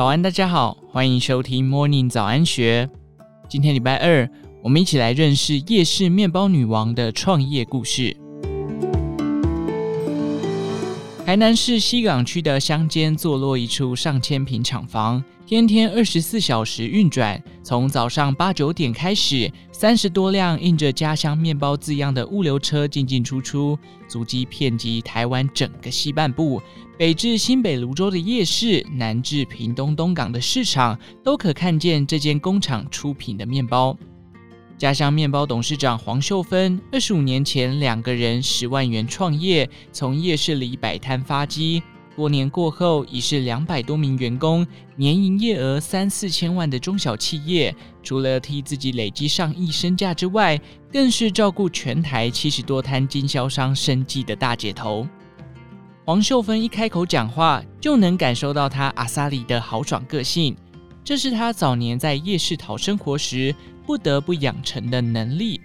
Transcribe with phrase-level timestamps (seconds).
[0.00, 2.88] 早安，大家好，欢迎收听 Morning 早安学。
[3.50, 4.26] 今天礼拜二，
[4.62, 8.16] 我们一起来认识夜市面包女王的创业故事。
[11.26, 17.38] 台南市西港区的乡间坐落一处上千平厂房，天天二十四小时运转。
[17.70, 23.78] 从早上八九点开始，三十多辆印着“家乡面包”字样的物流车进进出出，
[24.08, 26.60] 足迹遍及台湾整个西半部。
[26.98, 33.96] 北至新北芦洲的夜市，南至屏东东港的市场，都可看见这间工厂出品的面包。
[34.76, 41.80] 家乡面包董事长黄秀芬，二十五年前两个人十万元创业，从夜市里摆摊发迹。
[42.20, 47.74] 多年过后，已是两百多名员工，年营业额三四千万的中小企业。
[48.02, 50.60] 除了替自己累积上亿身价之外，
[50.92, 55.08] 更是照顾全台七十多摊经销商生计的大姐头。
[56.04, 60.54] 黄秀芬一开口讲话，就能感受到她阿萨里的豪爽个性。
[61.02, 63.54] 这是她早年在夜市讨生活时
[63.86, 65.58] 不得不养成的能力。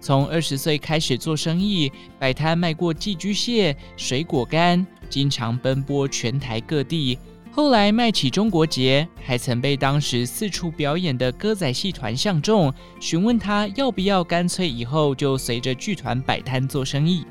[0.00, 7.18] 从二十岁开始做生意，摆摊卖过寄居蟹、水果干，经常奔波全台各地。
[7.50, 17.24] 后来卖起中国结，还曾被当时四处表演的歌仔戏团相中，询问他要不要干脆以后就随着剧团摆摊做生意。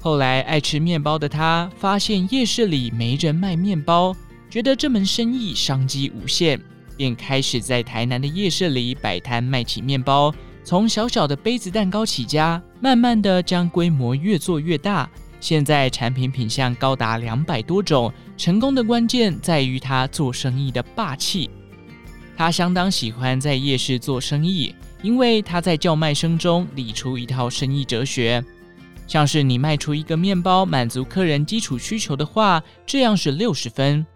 [0.00, 4.16] 后来爱吃面包的他，发现夜市里没人卖面包。
[4.48, 6.60] 觉得这门生意商机无限，
[6.96, 10.32] 便开始在台南的夜市里摆摊卖起面包。
[10.62, 15.10] 从小小的杯子蛋糕起家，慢慢的将规模越做越大。
[15.44, 18.10] 现在产品品相高达两百多种。
[18.34, 21.50] 成功的关键在于他做生意的霸气。
[22.34, 28.42] 他相当喜欢在夜市做生意，因为他在叫卖声中理出一套生意哲学，
[29.06, 34.06] 像是你卖出一个面包满足客人基础需求的话，这样是六十分。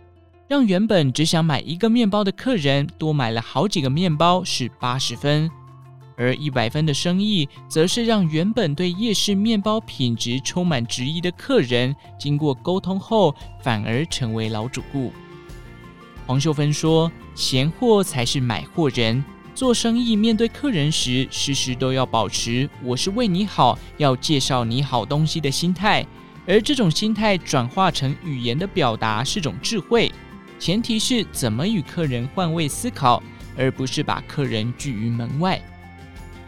[0.48, 5.50] 让原本只想买一个面包的客人多买了好几个面包是八十分，
[6.18, 15.12] 而一百分的生意，则是让原本对夜市面包品质充满质疑的客人，经过沟通后反而成为老主顾。
[16.26, 19.24] 黄秀芬说：“闲货才是买货人，
[19.54, 26.04] 做生意面对客人时，时时都要保持‘我是为你好，要介绍你好东西’的心态，
[26.46, 30.12] 而这种心态转化成语言的表达是种智慧。”
[30.58, 33.22] 前提是怎么与客人换位思考，
[33.56, 35.62] 而不是把客人拒于门外。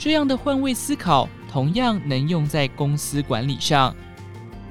[0.00, 3.94] 这样的换位思考同样能用在公司管理上。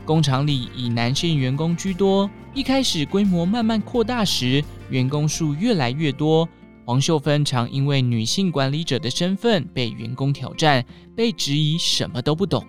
[0.03, 6.49] 工厂里以男性员工居多，一开始规模慢慢扩大时，员工数越来越多。
[6.83, 10.83] 黄秀芬常因为女性管理者的身份被员工挑战，
[11.15, 12.65] 被质疑什么都不懂。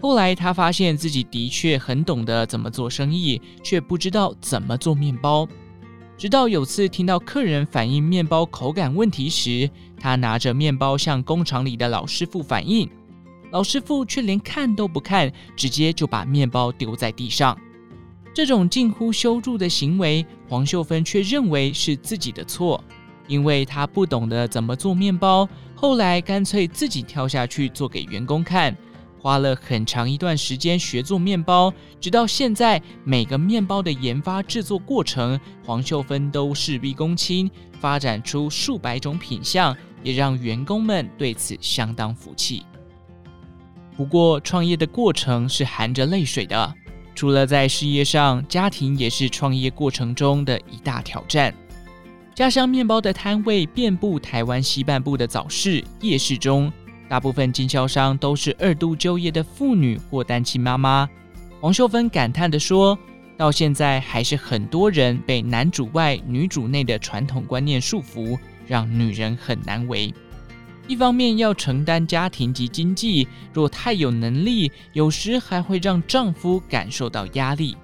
[0.00, 5.46] 后来，他发现自己的确很懂得怎么做生意，却不知道怎么做面包。
[6.22, 9.68] 直到有次听到客人反映面包口感问题时，
[9.98, 12.88] 他拿着面包向工厂里的老师傅反映，
[13.50, 17.58] 老师傅却连看都不看，直接就把面包丢在地上。
[18.32, 22.80] 这种近乎羞辱的行为，黄秀芬却认为是自己的错，
[23.26, 25.48] 因为她不懂得怎么做面包。
[25.74, 28.72] 后来干脆自己跳下去做给员工看。
[29.22, 42.64] 花了很长一段时间学做面包，直到现在，每个面包的研发制作过程，黄秀芬都事必躬亲，发展出数百种品相，也让员工们对此相当服气。
[43.96, 46.74] 不过，创业的过程是含着泪水的，
[47.14, 51.54] 除了在事业上，家庭也是创业过程中的一大挑战。
[52.34, 56.72] 家乡面包的摊位遍布台湾西半部的早市、夜市中。
[57.12, 61.06] 大部分经销商都是二度就业的妇女或单亲妈妈。
[61.60, 62.98] 黄秀芬感叹地说
[63.36, 70.10] ：“到现在还是很多人被男主外女主内的传统观念束缚，让女人很难为。
[70.88, 77.76] 一方面要承担家庭及经济，若太有能力，有时还会让丈夫感受到压力。”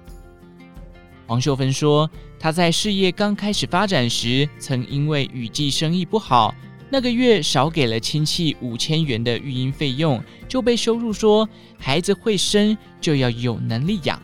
[1.29, 2.09] 黄秀芬说
[2.39, 6.55] ：“她在事业刚开始发展时，曾因为雨季生意不好。”
[6.91, 11.47] 那个月少给了亲戚五千元的育婴费用，就被羞辱说
[11.77, 14.19] 孩子会生就要有能力养。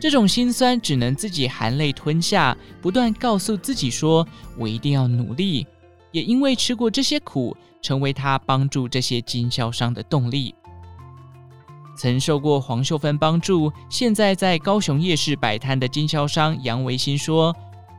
[0.00, 4.26] 这种心酸只能自己含泪吞下，不断告诉自己说
[4.58, 5.66] ：“我一定要努力。”
[6.10, 10.54] 也因为吃过这些苦，成为他帮助这些经销商的动力。
[11.96, 17.54] 曾受过黄秀芬帮助，现在在高雄夜市摆摊的经销商杨维新说。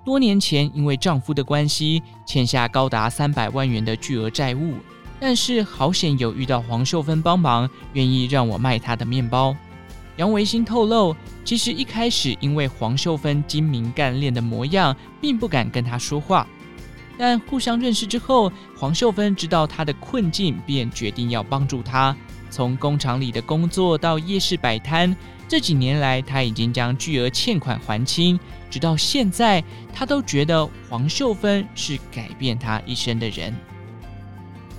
[0.06, 4.75] 多年前，因为丈夫的关系，欠下高达三百万元的巨额债务，
[5.19, 9.56] 但是好险有遇到黄秀芬帮忙，愿意让我卖她的面包。
[10.18, 16.48] 杨维新透露，其实一开始因为黄秀芬精明干练的模样，并不敢跟她说话。
[17.18, 22.16] 但互相认识之后，黄秀芬知道她的困境，便决定要帮助她。
[22.52, 25.16] 从工厂里的工作到夜市摆摊，
[25.48, 28.40] 这几年来，她已经将巨额欠款还清。
[28.75, 29.63] 直到现在，
[29.94, 33.56] 他都觉得黄秀芬是改变他一生的人。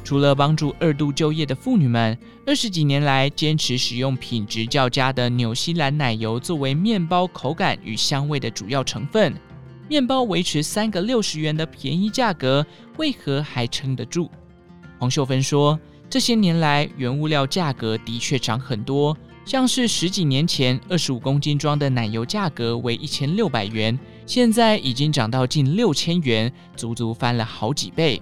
[0.05, 2.15] 除了帮助二度就业的妇女们，
[2.45, 9.35] 二十几年来坚持使用品质较佳的纽西兰奶油作为面包口感与香味的主要成分。
[9.89, 12.67] 面包维持三个六十元的便宜价格，
[12.99, 14.29] 为何还撑得住？
[14.99, 19.17] 黄秀芬说：“这些年来，原物料价格的确涨很多，
[19.47, 23.97] 像是十几年前二十五公斤装的奶油价格为一千六百元，
[24.27, 28.21] 现在已经涨到近六千元，足足翻了好几倍。”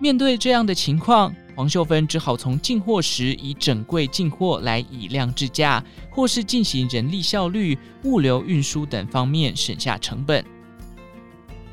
[0.00, 10.44] 面对这样的情况，黄秀芬只好从进货时以整柜进货来以量制价，或是进行人力效率、物流运输等方面省下成本。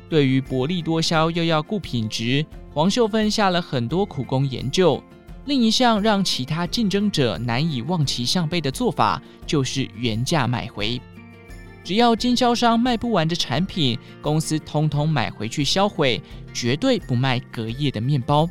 [0.08, 5.02] 对于薄利多销又要顾品质，黄秀芬下了很多苦功研究。
[5.46, 11.00] 另一项让其他竞争者难以望其项背的做法，就是原价买回。
[11.82, 16.22] 只要经销商卖不完的产品，公司通通买回去销毁，
[16.52, 18.48] 绝对不卖隔夜的面包。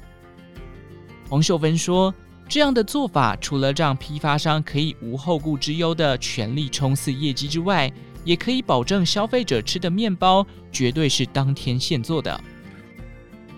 [1.30, 2.13] 洪秀芬说，
[2.50, 7.89] 这样的做法除了让批发商可以无后顾之忧的全力冲刺业绩之外，
[8.25, 12.44] 也可以保证消费者吃的面包绝对是当天现做的。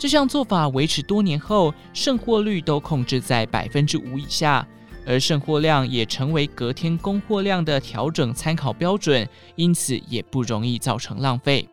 [0.01, 4.67] 这项做法维持多年后，剩货率都控制在百分之五以下，
[5.05, 11.69] 而剩货量也成为隔天供货量的调整参考标准，因此也不容易造成浪费。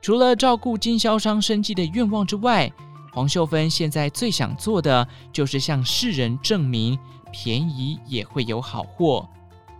[0.00, 2.72] 除了照顾经销商生计的愿望之外，
[3.12, 6.96] 黄秀芬现在最想做的就是向世人证明，
[7.32, 9.28] 便宜也会有好货。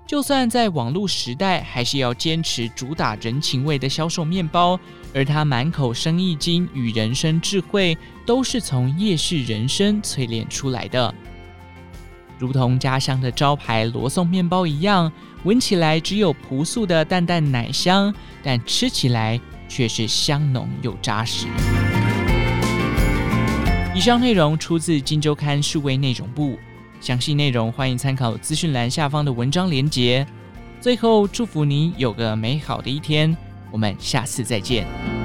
[0.09, 4.81] 就算在网络时代，还是要坚持主打人情味的销售面包。
[5.15, 11.15] 而他满口生意经与人生智慧，都是从夜市人生淬炼出来的。
[12.39, 15.13] 如同家乡的招牌罗宋面包一样，
[15.45, 19.39] 闻起来只有朴素的淡淡奶香，但吃起来
[19.69, 21.47] 却是香浓又扎实。
[23.95, 26.59] 以上内容出自《金周刊》数位内容部。
[27.01, 30.27] 详细内容欢迎参考资讯栏下方的文章连结。
[30.81, 33.37] 最后，祝福你有个美好的一天，
[33.71, 35.18] 我们下次再见。